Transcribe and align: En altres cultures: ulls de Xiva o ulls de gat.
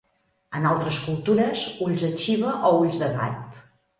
En 0.59 0.63
altres 0.69 0.97
cultures: 1.09 1.67
ulls 1.87 2.07
de 2.07 2.11
Xiva 2.23 2.57
o 2.71 2.75
ulls 2.79 3.01
de 3.05 3.13
gat. 3.21 3.63